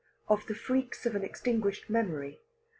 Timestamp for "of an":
1.05-1.23